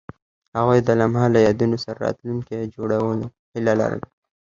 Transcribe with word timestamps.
هغوی 0.57 0.79
د 0.83 0.89
لمحه 0.99 1.27
له 1.33 1.39
یادونو 1.47 1.77
سره 1.85 1.97
راتلونکی 2.05 2.71
جوړولو 2.75 3.25
هیله 3.53 3.73
لرله. 3.81 4.07